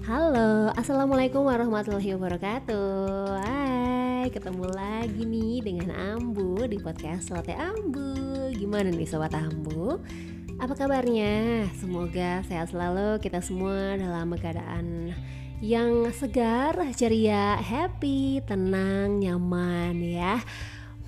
Halo, 0.00 0.72
Assalamualaikum 0.80 1.44
warahmatullahi 1.44 2.16
wabarakatuh 2.16 3.36
Hai, 3.44 4.32
ketemu 4.32 4.72
lagi 4.72 5.28
nih 5.28 5.60
dengan 5.60 5.92
Ambu 5.92 6.64
di 6.64 6.80
podcast 6.80 7.28
Sote 7.28 7.52
Ambu 7.52 8.48
Gimana 8.56 8.88
nih 8.88 9.04
Sobat 9.04 9.36
Ambu? 9.36 10.00
Apa 10.56 10.72
kabarnya? 10.72 11.68
Semoga 11.76 12.40
sehat 12.48 12.72
selalu 12.72 13.20
kita 13.20 13.44
semua 13.44 14.00
dalam 14.00 14.32
keadaan 14.40 15.12
yang 15.60 16.08
segar, 16.16 16.80
ceria, 16.96 17.60
happy, 17.60 18.40
tenang, 18.48 19.20
nyaman 19.20 20.00
ya 20.00 20.40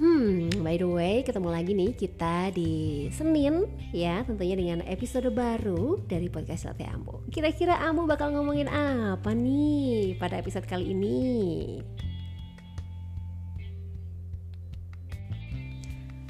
Hmm, 0.02 0.50
by 0.66 0.82
the 0.82 0.90
way, 0.90 1.22
ketemu 1.22 1.48
lagi 1.54 1.78
nih 1.78 1.94
kita 1.94 2.50
di 2.50 3.06
Senin 3.14 3.70
ya, 3.94 4.26
tentunya 4.26 4.58
dengan 4.58 4.82
episode 4.82 5.30
baru 5.30 6.02
dari 6.10 6.26
podcast 6.26 6.66
Latte 6.66 6.90
Ambo. 6.90 7.22
Kira-kira 7.30 7.78
Ambo 7.78 8.02
bakal 8.10 8.34
ngomongin 8.34 8.66
apa 8.66 9.30
nih 9.30 10.18
pada 10.18 10.42
episode 10.42 10.66
kali 10.66 10.90
ini? 10.90 11.22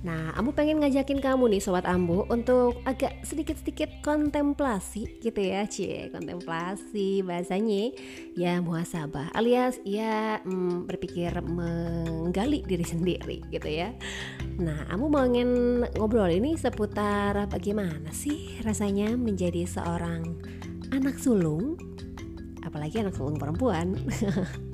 Nah, 0.02 0.34
Ambu 0.34 0.50
pengen 0.50 0.82
ngajakin 0.82 1.22
kamu 1.22 1.46
nih 1.46 1.62
Sobat 1.62 1.86
Ambu 1.86 2.26
untuk 2.26 2.82
agak 2.82 3.22
sedikit-sedikit 3.22 4.02
kontemplasi 4.02 5.22
gitu 5.22 5.38
ya 5.38 5.62
Cie, 5.70 6.10
kontemplasi 6.10 7.22
bahasanya 7.22 7.94
ya 8.34 8.58
muhasabah 8.58 9.30
alias 9.30 9.78
ya 9.86 10.42
hmm, 10.42 10.90
berpikir 10.90 11.30
menggali 11.46 12.66
diri 12.66 12.82
sendiri 12.82 13.46
gitu 13.54 13.70
ya. 13.70 13.94
Nah, 14.58 14.90
Ambu 14.90 15.06
mau 15.06 15.22
ingin 15.22 15.86
ngobrol 15.94 16.34
ini 16.34 16.58
seputar 16.58 17.38
bagaimana 17.46 18.10
sih 18.10 18.58
rasanya 18.66 19.14
menjadi 19.14 19.62
seorang 19.70 20.26
anak 20.90 21.14
sulung? 21.22 21.78
Apalagi 22.66 23.06
anak 23.06 23.14
sulung 23.14 23.38
perempuan 23.38 23.94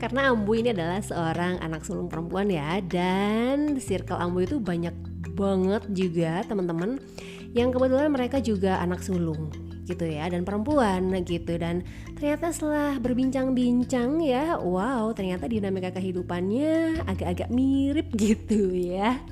karena 0.00 0.32
Ambu 0.32 0.56
ini 0.56 0.72
adalah 0.72 1.04
seorang 1.04 1.60
anak 1.60 1.84
sulung 1.84 2.08
perempuan 2.08 2.48
ya 2.48 2.80
dan 2.80 3.76
circle 3.76 4.16
Ambu 4.16 4.48
itu 4.48 4.56
banyak 4.56 4.96
banget 5.36 5.84
juga 5.92 6.40
teman-teman 6.48 6.96
yang 7.52 7.68
kebetulan 7.68 8.08
mereka 8.08 8.40
juga 8.40 8.80
anak 8.80 9.04
sulung 9.04 9.52
gitu 9.84 10.06
ya 10.06 10.30
dan 10.32 10.48
perempuan 10.48 11.12
gitu. 11.28 11.60
Dan 11.60 11.84
ternyata 12.16 12.48
setelah 12.48 12.96
berbincang-bincang 12.96 14.24
ya 14.24 14.56
wow 14.56 15.12
ternyata 15.12 15.44
dinamika 15.50 15.92
kehidupannya 15.92 17.04
agak-agak 17.04 17.52
mirip 17.52 18.08
gitu 18.16 18.72
ya. 18.72 19.20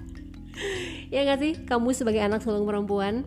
Ya 1.09 1.23
gak 1.23 1.39
sih? 1.39 1.55
Kamu 1.65 1.95
sebagai 1.95 2.19
anak 2.19 2.43
sulung 2.43 2.67
perempuan 2.67 3.23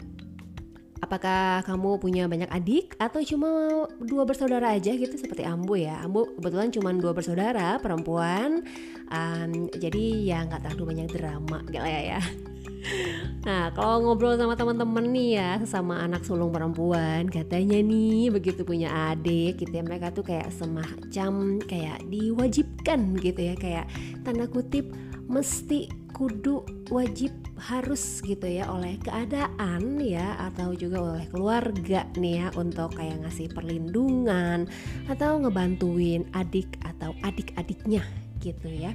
Apakah 1.11 1.59
kamu 1.67 1.99
punya 1.99 2.23
banyak 2.31 2.47
adik 2.47 2.95
atau 2.95 3.19
cuma 3.19 3.83
dua 3.99 4.23
bersaudara 4.23 4.71
aja 4.71 4.95
gitu 4.95 5.11
seperti 5.19 5.43
Ambu 5.43 5.75
ya? 5.75 5.99
Ambu 6.07 6.39
kebetulan 6.39 6.71
cuma 6.71 6.95
dua 6.95 7.11
bersaudara 7.11 7.75
perempuan, 7.83 8.63
um, 9.11 9.67
jadi 9.75 10.03
ya 10.23 10.47
nggak 10.47 10.63
terlalu 10.71 10.95
banyak 10.95 11.11
drama 11.11 11.67
gitu 11.67 11.83
ya 11.83 12.15
ya. 12.15 12.21
Nah 13.45 13.75
kalau 13.75 14.07
ngobrol 14.07 14.39
sama 14.39 14.55
teman-teman 14.55 15.11
nih 15.11 15.29
ya 15.37 15.49
sesama 15.59 15.99
anak 15.99 16.23
sulung 16.23 16.49
perempuan 16.49 17.27
katanya 17.27 17.77
nih 17.77 18.31
begitu 18.31 18.63
punya 18.63 19.13
adik 19.13 19.61
gitu 19.61 19.69
ya 19.69 19.83
mereka 19.85 20.15
tuh 20.15 20.25
kayak 20.25 20.49
semacam 20.49 21.59
kayak 21.61 22.01
diwajibkan 22.09 23.19
gitu 23.19 23.51
ya 23.51 23.53
kayak 23.59 23.85
tanda 24.23 24.49
kutip 24.49 24.89
mesti 25.29 25.89
kudu 26.21 26.61
wajib 26.93 27.33
harus 27.57 28.21
gitu 28.21 28.45
ya 28.45 28.69
oleh 28.69 29.01
keadaan 29.01 29.97
ya 29.97 30.37
atau 30.53 30.77
juga 30.77 31.01
oleh 31.01 31.25
keluarga 31.33 32.05
nih 32.13 32.45
ya 32.45 32.47
untuk 32.61 32.93
kayak 32.93 33.25
ngasih 33.25 33.49
perlindungan 33.49 34.69
atau 35.09 35.41
ngebantuin 35.41 36.29
adik 36.37 36.77
atau 36.85 37.17
adik-adiknya 37.25 38.05
gitu 38.37 38.69
ya. 38.69 38.93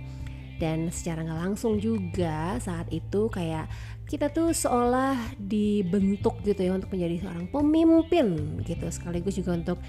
Dan 0.63 0.87
secara 0.95 1.27
nggak 1.27 1.51
langsung 1.51 1.83
juga 1.83 2.63
saat 2.63 2.87
itu 2.95 3.27
kayak 3.27 3.67
kita 4.07 4.31
tuh 4.31 4.55
seolah 4.55 5.19
dibentuk 5.43 6.39
gitu 6.47 6.63
ya 6.63 6.79
untuk 6.79 6.95
menjadi 6.95 7.27
seorang 7.27 7.51
pemimpin 7.51 8.63
gitu. 8.63 8.87
Sekaligus 8.87 9.35
juga 9.35 9.59
untuk 9.59 9.83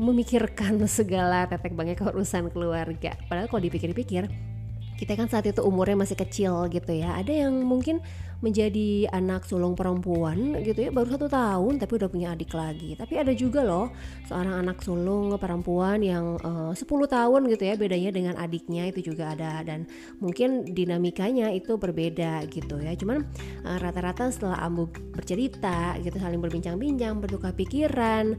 memikirkan 0.00 0.80
segala 0.88 1.44
tetek 1.52 1.76
bangnya 1.76 2.00
keurusan 2.00 2.48
keluarga. 2.48 3.12
Padahal 3.28 3.44
kalau 3.44 3.60
dipikir-pikir 3.60 4.55
kita 4.96 5.12
kan 5.12 5.28
saat 5.28 5.44
itu 5.48 5.60
umurnya 5.60 5.96
masih 6.00 6.16
kecil 6.16 6.68
gitu 6.72 6.92
ya. 6.92 7.16
Ada 7.18 7.46
yang 7.48 7.64
mungkin 7.64 8.00
menjadi 8.44 9.08
anak 9.16 9.48
sulung 9.48 9.72
perempuan 9.72 10.60
gitu 10.60 10.76
ya 10.76 10.90
baru 10.92 11.16
satu 11.16 11.24
tahun 11.24 11.80
tapi 11.80 11.92
udah 11.96 12.08
punya 12.12 12.28
adik 12.32 12.52
lagi. 12.52 12.96
Tapi 12.96 13.16
ada 13.16 13.32
juga 13.32 13.64
loh 13.64 13.92
seorang 14.28 14.60
anak 14.60 14.84
sulung 14.84 15.32
perempuan 15.40 16.04
yang 16.04 16.36
eh, 16.40 16.70
uh, 16.70 16.76
10 16.76 16.84
tahun 16.86 17.40
gitu 17.48 17.62
ya 17.64 17.74
bedanya 17.80 18.10
dengan 18.12 18.34
adiknya 18.36 18.88
itu 18.88 19.12
juga 19.12 19.32
ada. 19.36 19.64
Dan 19.64 19.88
mungkin 20.20 20.68
dinamikanya 20.68 21.52
itu 21.52 21.76
berbeda 21.80 22.44
gitu 22.48 22.80
ya. 22.80 22.92
Cuman 22.96 23.24
rata 23.64 23.96
rata-rata 23.96 24.28
setelah 24.28 24.60
Ambu 24.60 24.92
bercerita 25.16 25.96
gitu 26.04 26.20
saling 26.20 26.40
berbincang-bincang 26.44 27.16
bertukar 27.16 27.56
pikiran 27.56 28.36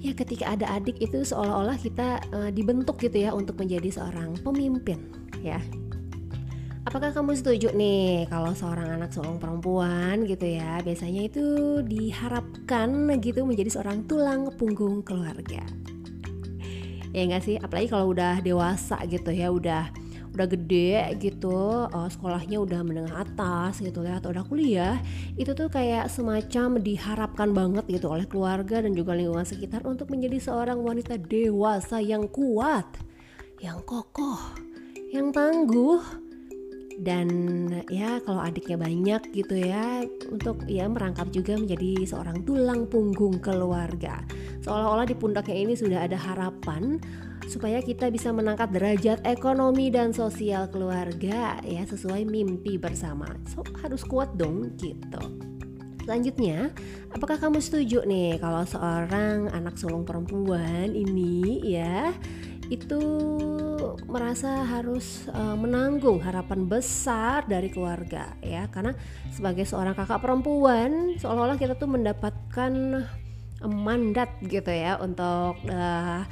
ya 0.00 0.12
ketika 0.16 0.52
ada 0.52 0.66
adik 0.76 0.96
itu 1.00 1.24
seolah-olah 1.24 1.76
kita 1.76 2.20
uh, 2.32 2.50
dibentuk 2.52 2.96
gitu 3.00 3.28
ya 3.28 3.36
untuk 3.36 3.60
menjadi 3.60 3.88
seorang 3.92 4.36
pemimpin 4.40 5.08
ya 5.40 5.60
Apakah 6.90 7.14
kamu 7.14 7.38
setuju 7.38 7.70
nih 7.70 8.26
kalau 8.26 8.50
seorang 8.50 8.98
anak 8.98 9.14
sulung 9.14 9.38
perempuan 9.38 10.26
gitu 10.26 10.42
ya 10.42 10.82
biasanya 10.82 11.30
itu 11.30 11.46
diharapkan 11.86 13.14
gitu 13.22 13.46
menjadi 13.46 13.78
seorang 13.78 14.10
tulang 14.10 14.50
punggung 14.58 14.98
keluarga? 15.06 15.62
Ya 17.14 17.22
enggak 17.22 17.46
sih, 17.46 17.62
apalagi 17.62 17.94
kalau 17.94 18.10
udah 18.10 18.42
dewasa 18.42 18.98
gitu 19.06 19.30
ya, 19.30 19.54
udah 19.54 19.86
udah 20.34 20.46
gede 20.50 21.14
gitu, 21.22 21.86
uh, 21.86 22.10
sekolahnya 22.10 22.58
udah 22.58 22.82
menengah 22.82 23.22
atas 23.22 23.78
gitu 23.78 24.02
ya 24.02 24.18
atau 24.18 24.34
udah 24.34 24.42
kuliah, 24.50 24.98
itu 25.38 25.54
tuh 25.54 25.70
kayak 25.70 26.10
semacam 26.10 26.82
diharapkan 26.82 27.54
banget 27.54 27.86
gitu 27.86 28.10
oleh 28.10 28.26
keluarga 28.26 28.82
dan 28.82 28.98
juga 28.98 29.14
lingkungan 29.14 29.46
sekitar 29.46 29.86
untuk 29.86 30.10
menjadi 30.10 30.42
seorang 30.42 30.82
wanita 30.82 31.22
dewasa 31.22 32.02
yang 32.02 32.26
kuat, 32.26 32.98
yang 33.62 33.78
kokoh, 33.86 34.42
yang 35.14 35.30
tangguh 35.30 36.29
dan 37.00 37.28
ya 37.88 38.20
kalau 38.20 38.44
adiknya 38.44 38.76
banyak 38.76 39.32
gitu 39.32 39.56
ya 39.56 40.04
untuk 40.28 40.60
ya 40.68 40.84
merangkap 40.84 41.32
juga 41.32 41.56
menjadi 41.56 42.04
seorang 42.04 42.44
tulang 42.44 42.84
punggung 42.92 43.40
keluarga. 43.40 44.20
Seolah-olah 44.60 45.08
di 45.08 45.16
pundaknya 45.16 45.56
ini 45.56 45.72
sudah 45.72 46.04
ada 46.04 46.20
harapan 46.20 47.00
supaya 47.48 47.80
kita 47.80 48.12
bisa 48.12 48.30
menangkap 48.30 48.68
derajat 48.68 49.24
ekonomi 49.24 49.88
dan 49.88 50.12
sosial 50.12 50.68
keluarga 50.68 51.56
ya 51.64 51.82
sesuai 51.88 52.28
mimpi 52.28 52.76
bersama. 52.76 53.32
So 53.48 53.64
harus 53.80 54.04
kuat 54.04 54.36
dong 54.36 54.76
gitu. 54.76 55.24
Selanjutnya, 56.04 56.74
apakah 57.16 57.40
kamu 57.40 57.62
setuju 57.62 58.04
nih 58.04 58.36
kalau 58.40 58.66
seorang 58.68 59.48
anak 59.56 59.78
sulung 59.80 60.04
perempuan 60.04 60.92
ini 60.92 61.64
ya 61.64 62.12
itu 62.70 63.02
merasa 64.06 64.62
harus 64.62 65.26
uh, 65.34 65.58
menanggung 65.58 66.22
harapan 66.22 66.70
besar 66.70 67.42
dari 67.50 67.66
keluarga 67.66 68.38
ya. 68.38 68.70
Karena 68.70 68.94
sebagai 69.34 69.66
seorang 69.66 69.98
kakak 69.98 70.22
perempuan 70.22 71.18
seolah-olah 71.18 71.58
kita 71.58 71.74
tuh 71.74 71.90
mendapatkan 71.90 72.72
mandat 73.60 74.30
gitu 74.46 74.70
ya 74.70 74.96
untuk 75.02 75.58
uh, 75.68 76.24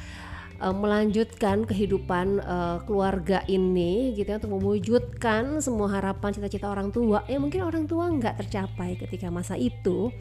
melanjutkan 0.58 1.62
kehidupan 1.62 2.43
uh, 2.43 2.82
keluarga 2.82 3.46
ini 3.46 4.11
gitu 4.19 4.26
ya 4.26 4.43
untuk 4.43 4.58
mewujudkan 4.58 5.62
semua 5.62 5.91
harapan 5.91 6.31
cita-cita 6.34 6.70
orang 6.70 6.94
tua. 6.94 7.26
Ya 7.26 7.43
mungkin 7.43 7.67
orang 7.67 7.91
tua 7.91 8.11
nggak 8.14 8.46
tercapai 8.46 8.94
ketika 8.94 9.26
masa 9.31 9.58
itu. 9.58 10.14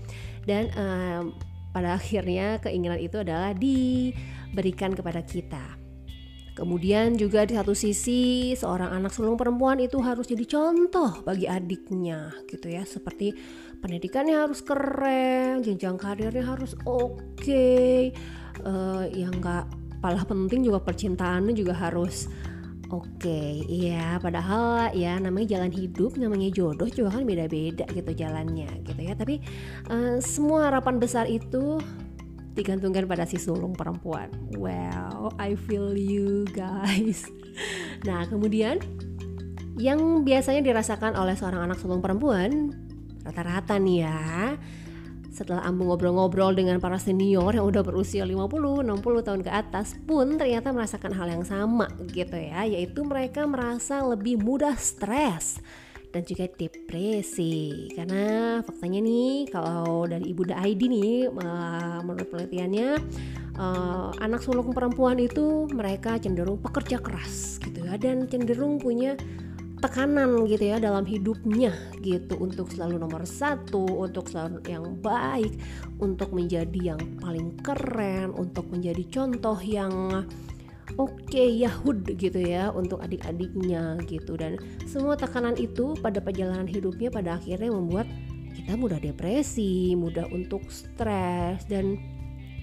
Dan 0.49 0.73
uh, 0.73 1.29
pada 1.73 1.93
akhirnya 1.93 2.57
keinginan 2.57 2.97
itu 2.97 3.21
adalah 3.21 3.53
diberikan 3.53 4.97
kepada 4.97 5.21
kita 5.21 5.86
Kemudian 6.57 7.13
juga 7.21 7.45
di 7.45 7.54
satu 7.54 7.77
sisi 7.77 8.50
seorang 8.57 8.89
anak 8.89 9.13
sulung 9.13 9.38
perempuan 9.38 9.77
itu 9.77 10.01
harus 10.01 10.25
jadi 10.25 10.42
contoh 10.50 11.21
bagi 11.21 11.45
adiknya 11.45 12.33
gitu 12.50 12.74
ya. 12.74 12.81
Seperti 12.81 13.30
pendidikannya 13.77 14.42
harus 14.42 14.65
keren, 14.65 15.62
jenjang 15.62 16.01
karirnya 16.01 16.42
harus 16.42 16.74
oke, 16.89 17.21
okay, 17.38 18.09
uh, 18.65 19.06
eh, 19.06 19.21
yang 19.21 19.38
nggak 19.38 19.69
paling 20.01 20.25
penting 20.25 20.65
juga 20.65 20.81
percintaannya 20.81 21.54
juga 21.54 21.77
harus 21.77 22.25
oke 22.89 23.06
okay, 23.21 23.62
iya. 23.69 24.18
Padahal 24.18 24.98
ya 24.98 25.21
namanya 25.21 25.62
jalan 25.62 25.69
hidup 25.69 26.18
namanya 26.18 26.50
jodoh 26.50 26.89
juga 26.89 27.21
kan 27.21 27.24
beda-beda 27.30 27.86
gitu 27.94 28.18
jalannya 28.18 28.81
gitu 28.81 28.98
ya. 28.98 29.13
Tapi 29.13 29.45
uh, 29.94 30.18
semua 30.25 30.74
harapan 30.74 30.98
besar 30.98 31.30
itu 31.30 31.77
digantungkan 32.57 33.06
pada 33.06 33.30
si 33.30 33.38
sulung 33.38 33.77
perempuan. 33.77 34.33
Well, 34.57 35.38
I 35.38 35.54
feel 35.54 35.94
you 35.94 36.50
guys. 36.50 37.24
Nah, 38.06 38.30
kemudian 38.30 38.77
yang 39.81 40.21
biasanya 40.21 40.62
dirasakan 40.62 41.18
oleh 41.18 41.33
seorang 41.33 41.65
anak 41.65 41.81
sulung 41.81 42.06
perempuan 42.06 42.69
rata-rata 43.25 43.81
nih 43.81 44.06
ya 44.06 44.54
setelah 45.38 45.62
Ambu 45.69 45.94
ngobrol-ngobrol 45.94 46.57
dengan 46.57 46.81
para 46.81 46.98
senior 46.98 47.54
yang 47.54 47.69
udah 47.69 47.86
berusia 47.86 48.25
50, 48.25 48.50
60 48.50 49.27
tahun 49.27 49.42
ke 49.45 49.51
atas 49.54 49.94
pun 50.09 50.33
ternyata 50.33 50.74
merasakan 50.74 51.13
hal 51.13 51.30
yang 51.30 51.45
sama 51.45 51.86
gitu 52.09 52.33
ya, 52.33 52.65
yaitu 52.65 53.06
mereka 53.06 53.45
merasa 53.45 54.01
lebih 54.01 54.42
mudah 54.42 54.74
stres 54.81 55.62
dan 56.17 56.25
juga 56.25 56.49
depresi. 56.49 57.85
Karena 57.93 58.57
faktanya 58.65 59.05
nih 59.05 59.53
kalau 59.53 60.09
dari 60.09 60.33
Ibu 60.33 60.49
Aidi 60.49 60.89
nih 60.89 61.29
menurut 62.01 62.25
penelitiannya 62.33 62.89
uh, 63.61 64.09
anak 64.17 64.41
sulung 64.41 64.73
perempuan 64.73 65.21
itu 65.21 65.69
mereka 65.69 66.17
cenderung 66.17 66.57
pekerja 66.57 66.97
keras 66.97 67.61
gitu 67.61 67.85
ya 67.85 68.01
dan 68.01 68.25
cenderung 68.25 68.81
punya 68.81 69.13
tekanan 69.77 70.49
gitu 70.49 70.73
ya 70.73 70.81
dalam 70.81 71.05
hidupnya 71.05 71.69
gitu. 72.01 72.33
Untuk 72.41 72.73
selalu 72.73 72.97
nomor 72.97 73.29
satu 73.29 73.85
untuk 73.85 74.25
selalu 74.25 74.65
yang 74.65 74.97
baik 74.97 75.53
untuk 76.01 76.33
menjadi 76.33 76.97
yang 76.97 77.01
paling 77.21 77.53
keren 77.61 78.33
untuk 78.33 78.65
menjadi 78.73 79.05
contoh 79.05 79.61
yang 79.61 80.25
oke 80.95 81.27
okay, 81.27 81.51
Yahud 81.67 82.07
gitu 82.15 82.39
ya 82.39 82.71
untuk 82.71 83.03
adik-adiknya 83.03 83.99
gitu. 84.07 84.39
Dan 84.39 84.55
semua 84.87 85.19
tekanan 85.19 85.59
itu 85.59 85.99
pada 85.99 86.23
perjalanan 86.23 86.63
hidupnya 86.63 87.11
pada 87.11 87.35
akhirnya 87.35 87.67
membuat 87.67 88.07
kita 88.55 88.79
mudah 88.79 89.03
depresi, 89.03 89.91
mudah 89.99 90.31
untuk 90.31 90.63
stres. 90.71 91.67
Dan 91.67 91.99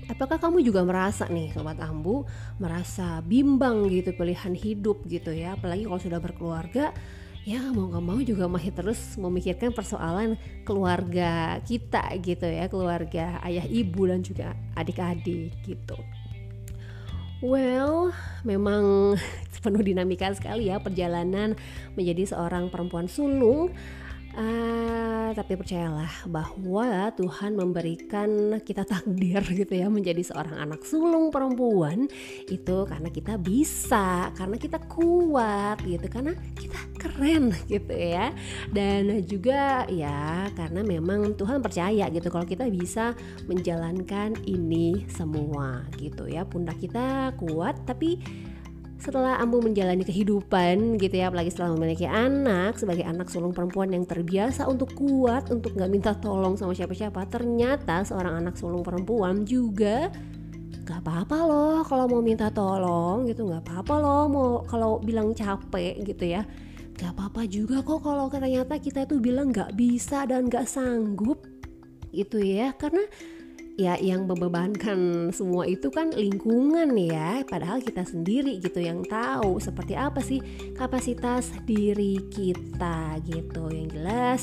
apakah 0.08 0.40
kamu 0.40 0.64
juga 0.64 0.80
merasa 0.82 1.28
nih 1.28 1.52
sobat 1.52 1.76
Ambu 1.84 2.24
merasa 2.56 3.20
bimbang 3.20 3.92
gitu 3.92 4.16
pilihan 4.16 4.56
hidup 4.56 5.04
gitu 5.04 5.36
ya? 5.36 5.60
Apalagi 5.60 5.84
kalau 5.84 6.00
sudah 6.00 6.20
berkeluarga 6.24 6.96
ya 7.44 7.60
mau 7.76 7.92
nggak 7.92 8.04
mau 8.08 8.20
juga 8.24 8.48
masih 8.48 8.72
terus 8.72 9.20
memikirkan 9.20 9.76
persoalan 9.76 10.40
keluarga 10.64 11.60
kita 11.68 12.16
gitu 12.24 12.48
ya 12.48 12.72
keluarga 12.72 13.36
ayah 13.44 13.68
ibu 13.68 14.08
dan 14.08 14.24
juga 14.24 14.56
adik-adik 14.72 15.52
gitu 15.68 15.96
Well, 17.42 18.14
memang 18.46 19.16
penuh 19.64 19.82
dinamika 19.82 20.28
sekali 20.36 20.69
ya 20.69 20.78
perjalanan 20.78 21.56
menjadi 21.96 22.36
seorang 22.36 22.69
perempuan 22.69 23.08
sulung 23.08 23.72
Uh, 24.34 25.31
tapi 25.31 25.54
percayalah 25.54 26.26
bahwa 26.26 27.10
Tuhan 27.14 27.54
memberikan 27.54 28.58
kita 28.58 28.82
takdir 28.82 29.38
gitu 29.62 29.75
ya 29.75 29.86
menjadi 29.86 30.26
seorang 30.26 30.58
anak 30.58 30.82
sulung 30.82 31.31
perempuan 31.31 32.10
itu 32.50 32.76
karena 32.82 33.14
kita 33.14 33.38
bisa, 33.38 34.34
karena 34.34 34.58
kita 34.58 34.82
kuat 34.90 35.82
gitu, 35.86 36.06
karena 36.10 36.34
kita 36.58 36.81
keren 36.98 37.54
gitu 37.72 37.94
ya. 37.94 38.34
Dan 38.75 39.22
juga 39.22 39.86
ya 39.86 40.50
karena 40.58 40.82
memang 40.82 41.38
Tuhan 41.38 41.62
percaya 41.62 42.10
gitu 42.10 42.26
kalau 42.26 42.46
kita 42.46 42.66
bisa 42.66 43.14
menjalankan 43.46 44.34
ini 44.50 45.06
semua 45.10 45.86
gitu 45.94 46.26
ya. 46.26 46.42
Pundak 46.42 46.82
kita 46.82 47.38
kuat 47.38 47.86
tapi 47.86 48.19
setelah 49.04 49.36
Ambu 49.36 49.60
menjalani 49.60 50.00
kehidupan 50.00 50.96
gitu 50.96 51.20
ya 51.20 51.28
apalagi 51.28 51.52
setelah 51.52 51.76
memiliki 51.76 52.08
anak 52.08 52.80
sebagai 52.80 53.04
anak 53.04 53.28
sulung 53.28 53.52
perempuan 53.52 53.92
yang 53.92 54.08
terbiasa 54.08 54.64
untuk 54.64 54.96
kuat 54.96 55.52
untuk 55.52 55.76
nggak 55.76 55.90
minta 55.92 56.16
tolong 56.16 56.56
sama 56.56 56.72
siapa-siapa 56.72 57.28
ternyata 57.28 58.00
seorang 58.00 58.40
anak 58.40 58.56
sulung 58.56 58.80
perempuan 58.80 59.44
juga 59.44 60.08
gak 60.84 61.00
apa-apa 61.00 61.38
loh 61.48 61.80
kalau 61.84 62.04
mau 62.08 62.20
minta 62.20 62.52
tolong 62.52 63.24
gitu 63.28 63.44
nggak 63.48 63.64
apa-apa 63.64 63.94
loh 64.00 64.24
mau 64.28 64.48
kalau 64.64 65.00
bilang 65.00 65.32
capek 65.32 66.00
gitu 66.04 66.24
ya 66.24 66.44
gak 66.96 67.12
apa-apa 67.16 67.44
juga 67.48 67.80
kok 67.80 68.04
kalau 68.04 68.28
ternyata 68.32 68.80
kita 68.80 69.04
itu 69.08 69.20
bilang 69.20 69.52
nggak 69.52 69.76
bisa 69.76 70.28
dan 70.28 70.48
nggak 70.48 70.68
sanggup 70.68 71.44
gitu 72.14 72.38
ya 72.40 72.72
karena 72.76 73.04
ya 73.74 73.98
yang 73.98 74.30
membebankan 74.30 75.30
semua 75.34 75.66
itu 75.66 75.90
kan 75.90 76.14
lingkungan 76.14 76.94
ya. 76.94 77.42
Padahal 77.42 77.82
kita 77.82 78.06
sendiri 78.06 78.62
gitu 78.62 78.78
yang 78.78 79.02
tahu 79.02 79.58
seperti 79.58 79.98
apa 79.98 80.22
sih 80.22 80.38
kapasitas 80.78 81.50
diri 81.66 82.22
kita 82.30 83.18
gitu. 83.26 83.66
Yang 83.74 83.88
jelas 83.98 84.40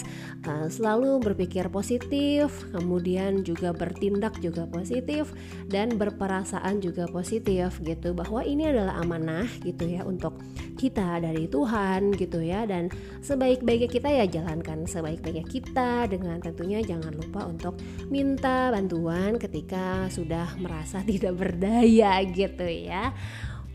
uh, 0.47 0.67
selalu 0.67 1.23
berpikir 1.23 1.71
positif 1.71 2.51
kemudian 2.75 3.47
juga 3.47 3.71
bertindak 3.71 4.35
juga 4.43 4.67
positif 4.67 5.31
dan 5.71 5.95
berperasaan 5.95 6.83
juga 6.83 7.07
positif 7.07 7.79
gitu. 7.79 8.11
Bahwa 8.11 8.43
ini 8.43 8.67
adalah 8.67 8.99
amanah 8.99 9.47
gitu 9.63 9.87
ya 9.87 10.03
untuk 10.03 10.43
kita 10.75 11.23
dari 11.23 11.47
Tuhan 11.47 12.19
gitu 12.19 12.43
ya. 12.43 12.67
Dan 12.67 12.91
sebaik-baiknya 13.23 13.89
kita 13.89 14.09
ya 14.11 14.25
jalankan 14.27 14.83
sebaik-baiknya 14.83 15.45
kita 15.47 16.11
dengan 16.11 16.43
tentunya 16.43 16.83
jangan 16.83 17.15
lupa 17.15 17.47
untuk 17.47 17.79
minta 18.11 18.67
bantuan 18.75 19.20
ketika 19.37 20.07
sudah 20.09 20.55
merasa 20.57 21.03
tidak 21.09 21.37
berdaya 21.37 22.21
gitu 22.25 22.65
ya. 22.65 23.13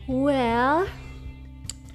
Well, 0.07 0.87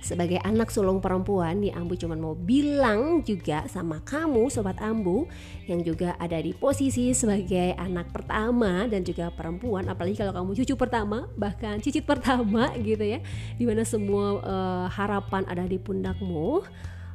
sebagai 0.02 0.42
anak 0.42 0.74
sulung 0.74 0.98
perempuan 0.98 1.62
nih 1.62 1.78
Ambu 1.78 1.94
cuma 1.94 2.18
mau 2.18 2.34
bilang 2.34 3.22
juga 3.22 3.64
sama 3.70 4.02
kamu 4.02 4.50
sobat 4.50 4.82
Ambu 4.82 5.30
yang 5.70 5.86
juga 5.86 6.18
ada 6.18 6.42
di 6.42 6.50
posisi 6.50 7.14
sebagai 7.14 7.78
anak 7.78 8.10
pertama 8.10 8.90
dan 8.90 9.06
juga 9.06 9.30
perempuan 9.30 9.86
apalagi 9.86 10.18
kalau 10.18 10.34
kamu 10.34 10.58
cucu 10.58 10.74
pertama 10.74 11.30
bahkan 11.38 11.78
cicit 11.78 12.02
pertama 12.02 12.74
gitu 12.82 13.00
ya 13.06 13.22
di 13.56 13.64
mana 13.64 13.86
semua 13.86 14.42
uh, 14.42 14.86
harapan 14.90 15.46
ada 15.46 15.64
di 15.70 15.78
pundakmu 15.78 16.66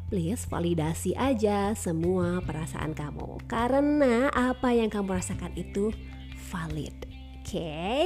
please 0.07 0.48
validasi 0.48 1.12
aja 1.19 1.75
semua 1.75 2.40
perasaan 2.40 2.95
kamu 2.95 3.44
karena 3.51 4.31
apa 4.31 4.72
yang 4.72 4.88
kamu 4.88 5.19
rasakan 5.19 5.51
itu 5.60 5.92
valid. 6.51 6.95
Oke, 7.47 7.63
okay, 7.63 8.03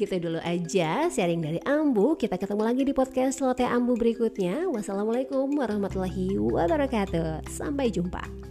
gitu 0.00 0.16
dulu 0.16 0.40
aja 0.40 1.12
sharing 1.12 1.44
dari 1.44 1.60
Ambu. 1.60 2.16
Kita 2.16 2.40
ketemu 2.40 2.62
lagi 2.64 2.88
di 2.88 2.96
podcast 2.96 3.44
Lote 3.44 3.68
Ambu 3.68 4.00
berikutnya. 4.00 4.64
Wassalamualaikum 4.72 5.52
warahmatullahi 5.52 6.40
wabarakatuh. 6.40 7.44
Sampai 7.52 7.92
jumpa. 7.92 8.47